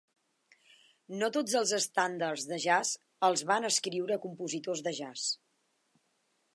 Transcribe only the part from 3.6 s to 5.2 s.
escriure compositors de